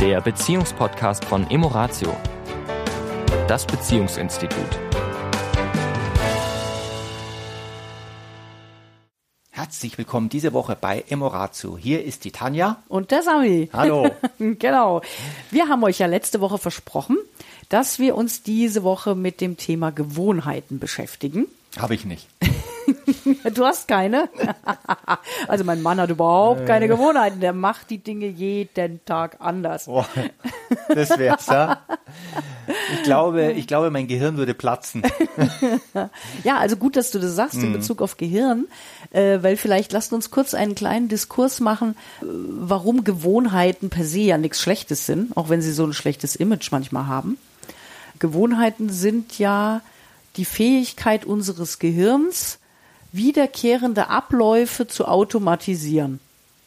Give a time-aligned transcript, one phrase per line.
[0.00, 2.16] der Beziehungspodcast von Emoratio,
[3.46, 4.80] das Beziehungsinstitut.
[9.50, 11.76] Herzlich willkommen diese Woche bei Emoratio.
[11.76, 12.82] Hier ist die Tanja.
[12.88, 13.68] Und der Sami.
[13.74, 14.10] Hallo.
[14.38, 15.02] genau.
[15.50, 17.18] Wir haben euch ja letzte Woche versprochen,
[17.68, 21.44] dass wir uns diese Woche mit dem Thema Gewohnheiten beschäftigen.
[21.76, 22.26] Habe ich nicht.
[23.54, 24.28] du hast keine?
[25.48, 27.40] also mein Mann hat überhaupt keine Gewohnheiten.
[27.40, 29.86] Der macht die Dinge jeden Tag anders.
[29.86, 30.06] Boah,
[30.88, 31.80] das wär's, ja.
[32.94, 35.02] Ich glaube, ich glaube, mein Gehirn würde platzen.
[36.44, 38.66] ja, also gut, dass du das sagst in Bezug auf Gehirn,
[39.10, 44.20] äh, weil vielleicht lasst uns kurz einen kleinen Diskurs machen, äh, warum Gewohnheiten per se
[44.20, 47.38] ja nichts Schlechtes sind, auch wenn sie so ein schlechtes Image manchmal haben.
[48.18, 49.80] Gewohnheiten sind ja
[50.36, 52.58] die Fähigkeit unseres Gehirns,
[53.12, 56.20] wiederkehrende Abläufe zu automatisieren.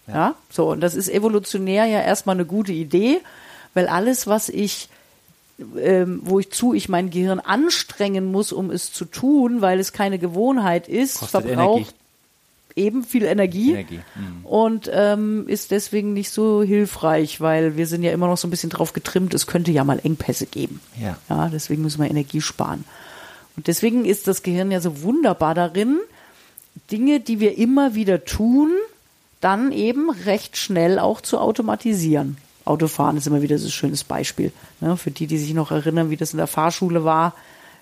[0.07, 0.13] Ja.
[0.13, 3.21] ja, so, und das ist evolutionär ja erstmal eine gute Idee,
[3.73, 4.89] weil alles, was ich,
[5.79, 9.93] ähm, wo ich zu, ich mein Gehirn anstrengen muss, um es zu tun, weil es
[9.93, 11.95] keine Gewohnheit ist, Kostet verbraucht Energie.
[12.75, 14.45] eben viel Energie, Energie, mhm.
[14.45, 18.51] und ähm, ist deswegen nicht so hilfreich, weil wir sind ja immer noch so ein
[18.51, 20.81] bisschen drauf getrimmt, es könnte ja mal Engpässe geben.
[21.01, 21.17] Ja.
[21.29, 22.83] ja deswegen müssen wir Energie sparen.
[23.55, 25.99] Und deswegen ist das Gehirn ja so wunderbar darin,
[26.91, 28.71] Dinge, die wir immer wieder tun,
[29.41, 32.37] dann eben recht schnell auch zu automatisieren.
[32.65, 34.51] Autofahren ist immer wieder so ein schönes Beispiel.
[34.79, 34.95] Ne?
[34.95, 37.33] Für die, die sich noch erinnern, wie das in der Fahrschule war.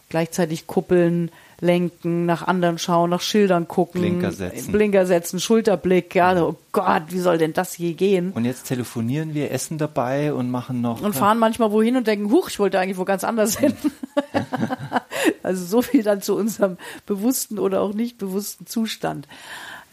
[0.10, 4.02] Gleichzeitig kuppeln, lenken, nach anderen schauen, nach Schildern gucken.
[4.02, 4.72] Blinker setzen.
[4.72, 6.14] Blinker setzen, Schulterblick.
[6.16, 8.31] Ja, oh Gott, wie soll denn das je gehen?
[8.31, 11.02] Und jetzt telefonieren wir, essen dabei und machen noch.
[11.02, 13.73] Und fahren manchmal wohin und denken, huch, ich wollte eigentlich wo ganz anders hin.
[15.44, 19.28] also so viel dann zu unserem bewussten oder auch nicht bewussten Zustand.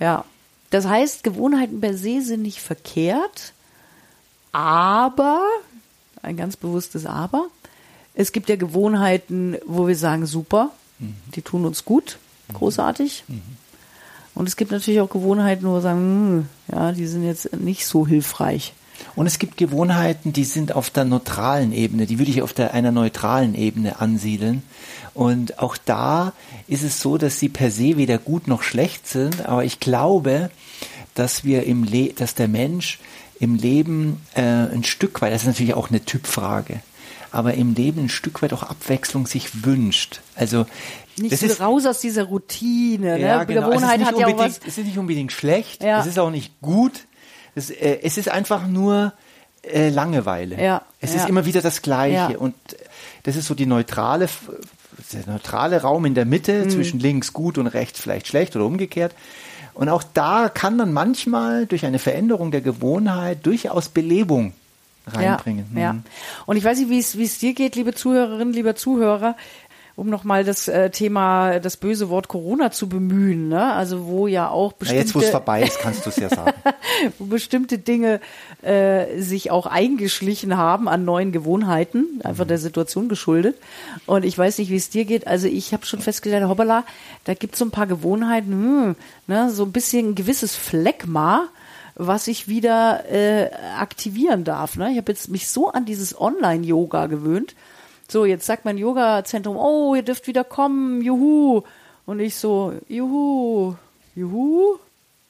[0.00, 0.24] Ja.
[0.70, 3.54] Das heißt, Gewohnheiten per se sind nicht verkehrt,
[4.52, 5.42] aber,
[6.20, 7.46] ein ganz bewusstes Aber,
[8.14, 10.70] es gibt ja Gewohnheiten, wo wir sagen, super,
[11.34, 12.18] die tun uns gut,
[12.52, 13.24] großartig.
[14.34, 17.86] Und es gibt natürlich auch Gewohnheiten, wo wir sagen, hm, ja, die sind jetzt nicht
[17.86, 18.72] so hilfreich.
[19.14, 22.74] Und es gibt Gewohnheiten, die sind auf der neutralen Ebene, die würde ich auf der,
[22.74, 24.62] einer neutralen Ebene ansiedeln.
[25.14, 26.32] Und auch da
[26.66, 30.50] ist es so, dass sie per se weder gut noch schlecht sind, aber ich glaube,
[31.14, 33.00] dass wir im Le dass der Mensch
[33.40, 36.80] im Leben äh, ein Stück weit, das ist natürlich auch eine Typfrage,
[37.32, 40.20] aber im Leben ein Stück weit auch Abwechslung sich wünscht.
[40.34, 40.66] Also
[41.16, 43.18] Nicht das so ist, raus aus dieser Routine.
[43.18, 43.46] ja, ne?
[43.46, 43.68] genau.
[43.70, 44.68] Gewohnheit es ist hat nicht ja auch unbedingt, was.
[44.68, 46.00] Es ist nicht unbedingt schlecht, Ja.
[46.00, 46.92] es ist auch nicht gut.
[47.54, 49.12] Es, äh, es ist einfach nur
[49.62, 50.62] äh, Langeweile.
[50.62, 51.20] Ja, Es ja.
[51.22, 52.14] ist immer wieder das Gleiche.
[52.32, 52.38] Ja.
[52.38, 52.54] Und
[53.24, 54.28] das ist so die neutrale,
[55.12, 56.70] der neutrale Raum in der Mitte Mhm.
[56.70, 59.14] zwischen links gut und rechts vielleicht schlecht oder umgekehrt.
[59.74, 64.52] Und auch da kann dann manchmal durch eine Veränderung der Gewohnheit durchaus Belebung
[65.08, 65.66] reinbringen.
[65.74, 65.92] Ja, ja.
[65.94, 66.02] Mhm.
[66.46, 69.36] Und ich weiß nicht, wie es, wie es dir geht, liebe Zuhörerinnen, lieber Zuhörer,
[69.98, 73.72] um nochmal das äh, Thema, das böse Wort Corona zu bemühen, ne?
[73.72, 76.28] Also wo ja auch Na, bestimmte, jetzt, wo es vorbei ist, kannst du es ja
[76.34, 76.52] sagen.
[77.18, 78.20] wo bestimmte Dinge
[78.62, 83.56] äh, sich auch eingeschlichen haben an neuen Gewohnheiten, einfach der Situation geschuldet.
[84.06, 85.26] Und ich weiß nicht, wie es dir geht.
[85.26, 86.84] Also ich habe schon festgestellt, hoppala,
[87.24, 88.96] da gibt es so ein paar Gewohnheiten, hm,
[89.26, 91.48] ne, so ein bisschen ein gewisses Phlegma,
[91.98, 94.76] was ich wieder äh, aktivieren darf.
[94.76, 94.92] Ne?
[94.92, 97.54] Ich habe jetzt mich so an dieses Online-Yoga gewöhnt.
[98.08, 101.62] So, jetzt sagt mein Yoga-Zentrum, oh, ihr dürft wieder kommen, juhu.
[102.06, 103.74] Und ich so, juhu,
[104.14, 104.78] juhu.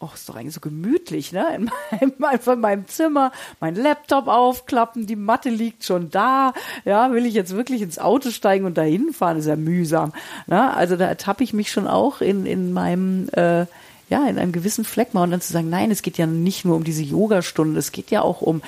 [0.01, 1.45] Och, ist doch eigentlich so gemütlich, ne?
[1.57, 6.53] In meinem, einfach in meinem Zimmer, mein Laptop aufklappen, die Matte liegt schon da.
[6.85, 10.13] Ja, will ich jetzt wirklich ins Auto steigen und dahin fahren, ist ja mühsam.
[10.47, 10.73] Ne?
[10.73, 13.67] Also da ertappe ich mich schon auch in, in meinem, äh,
[14.11, 16.77] ja, in einem gewissen Fleckma und dann zu sagen, nein, es geht ja nicht nur
[16.77, 18.63] um diese Yogastunde, es geht ja auch um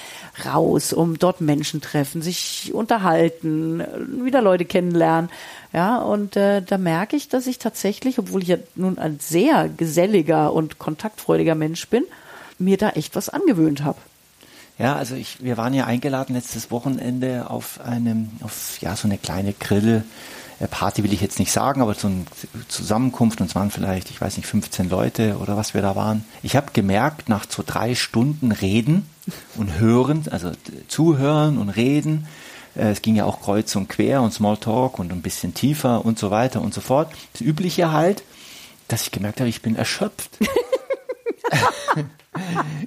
[0.44, 3.82] raus, um dort Menschen treffen, sich unterhalten,
[4.22, 5.30] wieder Leute kennenlernen.
[5.72, 9.68] Ja, und äh, da merke ich, dass ich tatsächlich, obwohl ich ja nun ein sehr
[9.68, 12.04] geselliger und kontaktfreudiger Mensch bin,
[12.58, 13.98] mir da echt was angewöhnt habe.
[14.78, 19.18] Ja, also ich, wir waren ja eingeladen letztes Wochenende auf einem, auf ja so eine
[19.18, 20.04] kleine Grill.
[20.60, 22.24] Äh, Party will ich jetzt nicht sagen, aber so eine
[22.68, 26.24] Zusammenkunft und es waren vielleicht, ich weiß nicht, 15 Leute oder was wir da waren.
[26.42, 29.08] Ich habe gemerkt, nach so drei Stunden Reden
[29.56, 30.52] und Hören, also
[30.88, 32.26] Zuhören und Reden,
[32.76, 36.18] äh, es ging ja auch kreuz und quer und Smalltalk und ein bisschen tiefer und
[36.18, 37.10] so weiter und so fort.
[37.32, 38.22] Das Übliche halt,
[38.88, 40.30] dass ich gemerkt habe, ich bin erschöpft.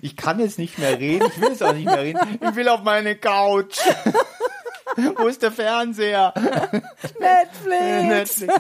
[0.02, 2.20] Ich kann jetzt nicht mehr reden, ich will jetzt auch nicht mehr reden.
[2.42, 3.78] Ich will auf meine Couch.
[5.18, 6.34] Wo ist der Fernseher?
[7.20, 8.42] Netflix!
[8.42, 8.54] Netflix.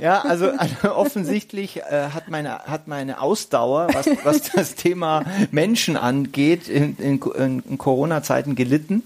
[0.00, 5.96] Ja, also, also offensichtlich äh, hat meine hat meine Ausdauer, was, was das Thema Menschen
[5.96, 9.02] angeht, in, in, in Corona-Zeiten gelitten.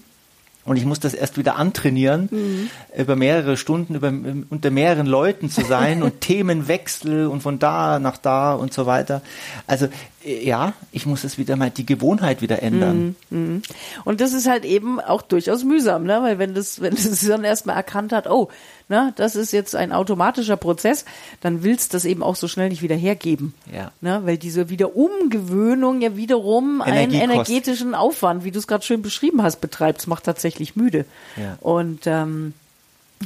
[0.65, 2.69] Und ich muss das erst wieder antrainieren, mhm.
[2.97, 4.13] über mehrere Stunden, über,
[4.49, 9.21] unter mehreren Leuten zu sein und Themenwechsel und von da nach da und so weiter.
[9.67, 9.89] Also
[10.25, 13.15] ja, ich muss es wieder mal die Gewohnheit wieder ändern.
[13.29, 13.37] Mhm.
[13.37, 13.61] mhm.
[14.05, 16.21] Und das ist halt eben auch durchaus mühsam, ne?
[16.21, 18.49] Weil wenn das, wenn das dann erstmal erkannt hat, oh,
[18.89, 21.05] ne, das ist jetzt ein automatischer Prozess,
[21.41, 23.53] dann willst du das eben auch so schnell nicht wieder hergeben.
[23.73, 23.91] Ja.
[24.01, 24.21] Ne?
[24.23, 29.61] Weil diese Wiederumgewöhnung ja wiederum einen energetischen Aufwand, wie du es gerade schön beschrieben hast,
[29.61, 29.99] betreibt.
[29.99, 31.05] Es macht tatsächlich müde.
[31.37, 31.57] Ja.
[31.59, 32.53] Und ähm,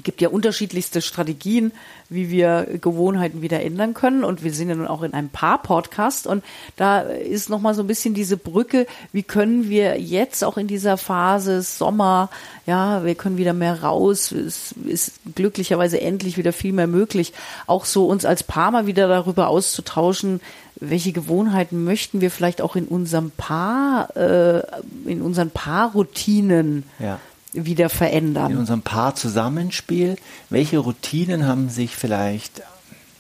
[0.03, 1.71] gibt ja unterschiedlichste Strategien,
[2.09, 4.23] wie wir Gewohnheiten wieder ändern können.
[4.23, 6.27] Und wir sind ja nun auch in einem Paar-Podcast.
[6.27, 6.43] Und
[6.75, 10.97] da ist nochmal so ein bisschen diese Brücke, wie können wir jetzt auch in dieser
[10.97, 12.29] Phase Sommer,
[12.65, 14.31] ja, wir können wieder mehr raus.
[14.31, 17.33] Es ist glücklicherweise endlich wieder viel mehr möglich.
[17.65, 20.41] Auch so uns als Paar mal wieder darüber auszutauschen,
[20.79, 24.61] welche Gewohnheiten möchten wir vielleicht auch in unserem Paar, äh,
[25.05, 27.19] in unseren Paarroutinen ja
[27.53, 28.51] wieder verändern.
[28.51, 30.17] In unserem Paarzusammenspiel,
[30.49, 32.61] welche Routinen haben sich vielleicht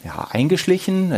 [0.03, 1.13] ja, eingeschlichen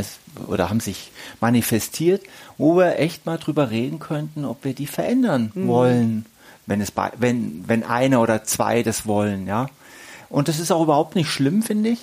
[0.48, 1.12] oder haben sich
[1.42, 2.24] manifestiert,
[2.58, 5.68] wo wir echt mal drüber reden könnten, ob wir die verändern mhm.
[5.68, 6.26] wollen,
[6.66, 9.70] wenn es bei, wenn, wenn einer oder zwei das wollen, ja.
[10.30, 12.00] Und das ist auch überhaupt nicht schlimm, finde ich,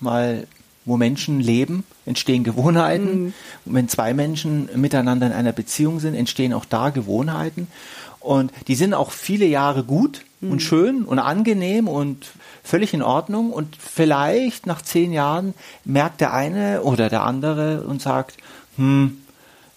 [0.00, 0.46] weil
[0.84, 3.24] wo Menschen leben, entstehen Gewohnheiten.
[3.24, 3.34] Mhm.
[3.64, 7.68] wenn zwei Menschen miteinander in einer Beziehung sind, entstehen auch da Gewohnheiten.
[8.20, 10.52] Und die sind auch viele Jahre gut mhm.
[10.52, 12.26] und schön und angenehm und
[12.62, 13.50] völlig in Ordnung.
[13.52, 18.36] Und vielleicht nach zehn Jahren merkt der eine oder der andere und sagt,
[18.76, 19.18] hm,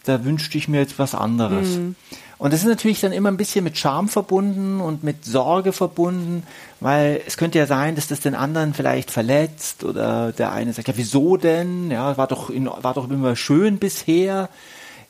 [0.06, 1.78] da wünschte ich mir jetzt was anderes.
[1.78, 1.96] Mhm.
[2.44, 6.44] Und das ist natürlich dann immer ein bisschen mit Scham verbunden und mit Sorge verbunden,
[6.82, 10.90] weil es könnte ja sein, dass das den anderen vielleicht verletzt oder der eine sagt,
[10.90, 11.90] ja, wieso denn?
[11.90, 14.50] Ja, war doch, in, war doch immer schön bisher.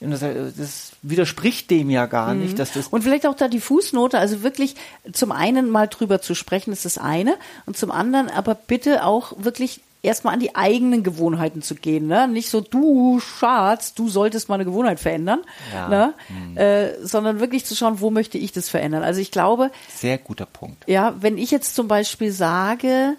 [0.04, 2.58] Und das, das widerspricht dem ja gar nicht, mhm.
[2.58, 2.88] dass das.
[2.88, 4.76] Und vielleicht auch da die Fußnote, also wirklich
[5.12, 7.36] zum einen mal drüber zu sprechen, ist das eine.
[7.66, 12.08] Und zum anderen aber bitte auch wirklich erstmal an die eigenen Gewohnheiten zu gehen.
[12.08, 12.28] Ne?
[12.28, 15.42] Nicht so, du Schatz, du solltest mal eine Gewohnheit verändern,
[15.74, 15.88] ja.
[15.88, 16.14] ne?
[16.30, 16.58] Mhm.
[16.58, 19.04] Äh, sondern wirklich zu schauen, wo möchte ich das verändern.
[19.04, 19.72] Also ich glaube.
[19.96, 20.84] Sehr guter Punkt.
[20.88, 23.16] Ja, wenn ich jetzt zum Beispiel sage,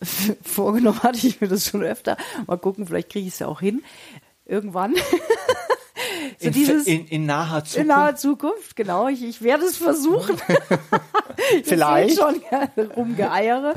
[0.42, 3.60] vorgenommen hatte ich mir das schon öfter, mal gucken, vielleicht kriege ich es ja auch
[3.60, 3.82] hin,
[4.44, 4.94] irgendwann.
[6.38, 7.76] So in, dieses, in, in, naher Zukunft.
[7.76, 9.08] In naher Zukunft, genau.
[9.08, 10.36] Ich, ich werde es versuchen.
[11.64, 12.18] Vielleicht.
[12.18, 13.74] schon ja, rumgeeiere.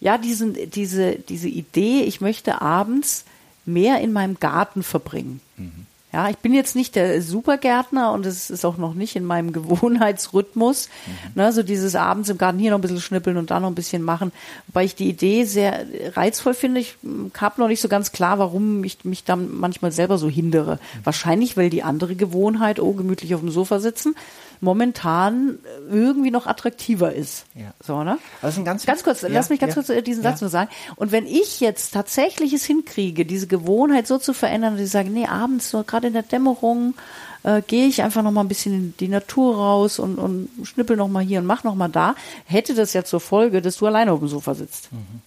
[0.00, 3.24] Ja, diesen, diese, diese Idee, ich möchte abends
[3.64, 5.40] mehr in meinem Garten verbringen.
[5.56, 5.86] Mhm.
[6.16, 9.52] Ja, ich bin jetzt nicht der Supergärtner und es ist auch noch nicht in meinem
[9.52, 10.88] Gewohnheitsrhythmus.
[10.88, 11.42] Mhm.
[11.42, 13.74] Ne, so dieses abends im Garten hier noch ein bisschen schnippeln und da noch ein
[13.74, 14.32] bisschen machen.
[14.66, 15.84] Wobei ich die Idee sehr
[16.14, 16.80] reizvoll finde.
[16.80, 16.96] Ich
[17.36, 20.76] habe noch nicht so ganz klar, warum ich mich dann manchmal selber so hindere.
[20.76, 21.00] Mhm.
[21.04, 24.14] Wahrscheinlich, weil die andere Gewohnheit, oh, gemütlich auf dem Sofa sitzen,
[24.60, 25.58] momentan
[25.90, 27.46] irgendwie noch attraktiver ist.
[27.54, 27.72] Ja.
[27.84, 28.18] So, ne?
[28.42, 30.70] Ein ganz, ganz kurz, ja, lass mich ganz ja, kurz diesen Satz nur sagen.
[30.96, 35.10] Und wenn ich jetzt tatsächlich es hinkriege, diese Gewohnheit so zu verändern, dass ich sage,
[35.10, 36.94] nee, abends so gerade in der Dämmerung
[37.42, 40.96] äh, gehe ich einfach noch mal ein bisschen in die Natur raus und, und schnippel
[40.96, 42.14] noch mal hier und mach noch mal da,
[42.44, 44.92] hätte das ja zur Folge, dass du alleine auf dem Sofa sitzt.
[44.92, 45.22] Mhm.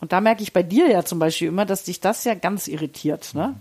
[0.00, 2.68] Und da merke ich bei dir ja zum Beispiel immer, dass dich das ja ganz
[2.68, 3.34] irritiert.
[3.34, 3.54] Ne?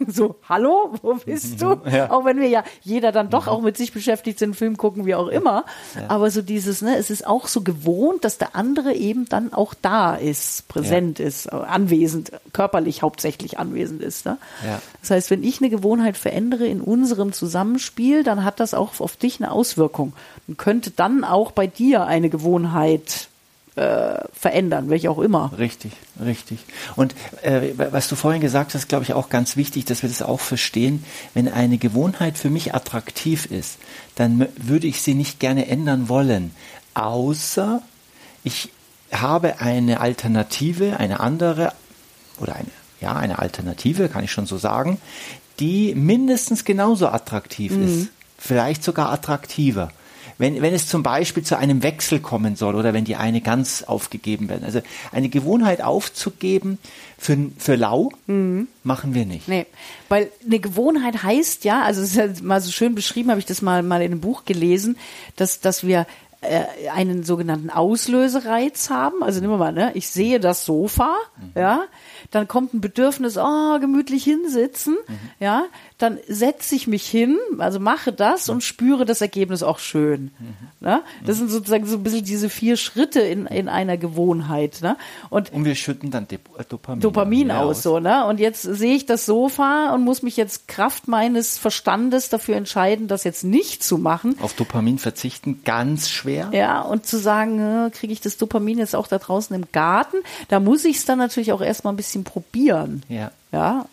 [0.06, 1.80] so, hallo, wo bist du?
[1.90, 2.10] Ja.
[2.10, 5.14] Auch wenn wir ja jeder dann doch auch mit sich beschäftigt sind, Film gucken, wie
[5.14, 5.64] auch immer.
[5.94, 6.08] Ja.
[6.08, 9.74] Aber so dieses, ne, es ist auch so gewohnt, dass der andere eben dann auch
[9.74, 11.26] da ist, präsent ja.
[11.26, 14.24] ist, anwesend, körperlich hauptsächlich anwesend ist.
[14.26, 14.38] Ne?
[15.00, 19.16] Das heißt, wenn ich eine Gewohnheit verändere in unserem Zusammenspiel, dann hat das auch auf
[19.16, 20.12] dich eine Auswirkung
[20.48, 23.28] und könnte dann auch bei dir eine Gewohnheit
[23.76, 25.52] äh, verändern, welche auch immer.
[25.58, 25.92] Richtig,
[26.24, 26.58] richtig.
[26.96, 30.22] Und äh, was du vorhin gesagt hast, glaube ich auch ganz wichtig, dass wir das
[30.22, 31.04] auch verstehen.
[31.34, 33.78] Wenn eine Gewohnheit für mich attraktiv ist,
[34.16, 36.52] dann würde ich sie nicht gerne ändern wollen,
[36.94, 37.82] außer
[38.44, 38.70] ich
[39.12, 41.72] habe eine Alternative, eine andere
[42.40, 44.98] oder eine ja eine Alternative, kann ich schon so sagen,
[45.58, 47.84] die mindestens genauso attraktiv mhm.
[47.84, 48.08] ist,
[48.38, 49.90] vielleicht sogar attraktiver
[50.40, 53.82] wenn, wenn es zum Beispiel zu einem Wechsel kommen soll oder wenn die eine ganz
[53.82, 54.64] aufgegeben werden.
[54.64, 54.80] Also
[55.12, 56.78] eine Gewohnheit aufzugeben
[57.18, 58.66] für, für lau mhm.
[58.82, 59.48] machen wir nicht.
[59.48, 59.66] Nee,
[60.08, 63.46] weil eine Gewohnheit heißt ja, also es ist ja mal so schön beschrieben, habe ich
[63.46, 64.96] das mal, mal in einem Buch gelesen,
[65.36, 66.06] dass, dass wir
[66.40, 69.22] äh, einen sogenannten Auslösereiz haben.
[69.22, 71.50] Also nehmen wir mal, ne, ich sehe das Sofa, mhm.
[71.54, 71.82] ja,
[72.30, 75.18] dann kommt ein Bedürfnis, oh, gemütlich hinsitzen, mhm.
[75.38, 75.64] ja,
[76.00, 80.30] dann setze ich mich hin, also mache das und spüre das Ergebnis auch schön.
[80.80, 81.02] Ne?
[81.26, 84.78] Das sind sozusagen so ein bisschen diese vier Schritte in, in einer Gewohnheit.
[84.80, 84.96] Ne?
[85.28, 88.24] Und Und wir schütten dann Dep äh, Dopamin, Dopamin mehr aus, so, ne?
[88.26, 93.06] Und jetzt sehe ich das Sofa und muss mich jetzt Kraft meines Verstandes dafür entscheiden,
[93.06, 94.36] das jetzt nicht zu machen.
[94.40, 96.48] Auf Dopamin verzichten, ganz schwer.
[96.52, 100.16] Ja, und zu sagen, äh, kriege ich das Dopamin jetzt auch da draußen im Garten?
[100.48, 103.02] Da muss ich es dann natürlich auch erstmal ein bisschen probieren.
[103.10, 103.84] Ja, Ja.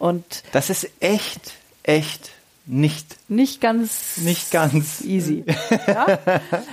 [0.00, 0.06] Ja.
[0.06, 2.30] Und Das ist echt, echt
[2.68, 5.44] nicht, nicht ganz nicht ganz easy.
[5.86, 6.18] Ja?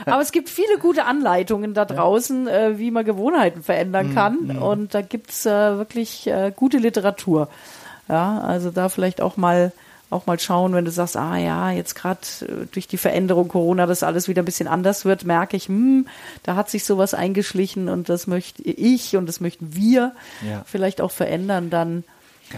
[0.08, 4.58] Aber es gibt viele gute Anleitungen da draußen, äh, wie man Gewohnheiten verändern Mhm, kann.
[4.58, 7.48] Und da gibt's äh, wirklich äh, gute Literatur.
[8.10, 9.72] Ja, also da vielleicht auch mal
[10.10, 12.20] auch mal schauen, wenn du sagst, ah ja, jetzt gerade
[12.72, 16.08] durch die Veränderung Corona, dass alles wieder ein bisschen anders wird, merke ich, hm,
[16.44, 20.12] da hat sich sowas eingeschlichen und das möchte ich und das möchten wir
[20.48, 20.64] Ja.
[20.68, 22.04] vielleicht auch verändern, dann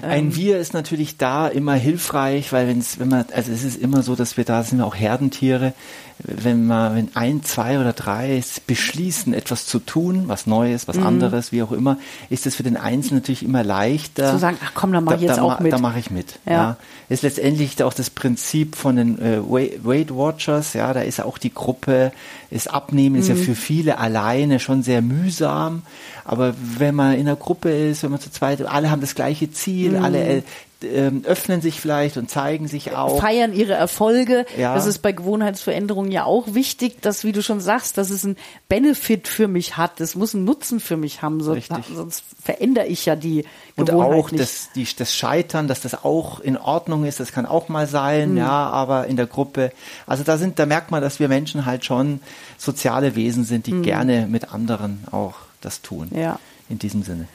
[0.02, 4.04] Ein Wir ist natürlich da immer hilfreich, weil wenn's, wenn man, also es ist immer
[4.04, 5.74] so, dass wir da sind wir auch Herdentiere.
[6.20, 10.88] Wenn man, wenn ein, zwei oder drei es beschließen, etwas zu tun, was Neues, Mhm.
[10.88, 11.98] was anderes, wie auch immer,
[12.30, 14.32] ist es für den Einzelnen natürlich immer leichter.
[14.32, 15.74] Zu sagen, ach komm, dann mach ich jetzt da, auch mit.
[15.74, 16.40] Da mache ich mit.
[16.46, 16.52] Ja.
[16.54, 16.78] Ja.
[17.10, 20.74] Ist letztendlich auch das Prinzip von den äh, Weight Watchers.
[20.74, 22.14] Ja, da ist auch die Gruppe,
[22.50, 23.40] ist Abnehmen, ist ja Mhm.
[23.44, 25.82] für viele alleine schon sehr mühsam.
[26.24, 29.52] Aber wenn man in einer Gruppe ist, wenn man zu zweit, alle haben das gleiche
[29.52, 30.04] Ziel, Mhm.
[30.04, 30.42] alle äh,
[30.84, 33.20] ähm, öffnen sich vielleicht und zeigen sich auch.
[33.20, 34.46] feiern ihre Erfolge.
[34.58, 34.76] Ja.
[34.76, 38.36] Das ist bei Gewohnheitsveränderungen ja auch wichtig, dass, wie du schon sagst, dass es einen
[38.70, 40.00] Benefit für mich hat.
[40.00, 41.86] Das muss einen Nutzen für mich haben, sonst, Richtig.
[41.96, 43.46] sonst verändere ich ja die
[43.78, 44.44] Und Gewohnheit auch nicht.
[44.44, 48.32] das, die, das Scheitern, dass das auch in Ordnung ist, das kann auch mal sein,
[48.32, 48.38] Mhm.
[48.38, 49.72] ja, aber in der Gruppe,
[50.06, 52.20] also da sind, da merkt man, dass wir Menschen halt schon
[52.60, 56.10] soziale Wesen sind, die gerne mit anderen auch das tun.
[56.12, 56.20] Mhm.
[56.20, 56.40] Ja.
[56.70, 57.28] In diesem Sinne.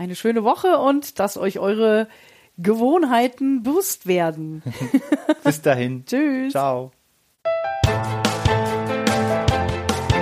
[0.00, 2.08] Eine schöne Woche und dass euch eure
[2.56, 4.62] Gewohnheiten bewusst werden.
[5.44, 6.04] Bis dahin.
[6.06, 6.52] Tschüss.
[6.52, 6.92] Ciao.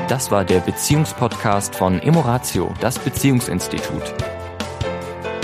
[0.09, 4.03] Das war der Beziehungspodcast von Emoratio, das Beziehungsinstitut.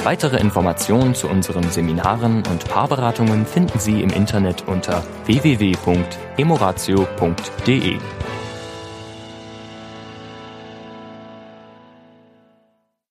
[0.02, 7.98] Weitere Informationen zu unseren Seminaren und Paarberatungen finden Sie im Internet unter www.emoratio.de.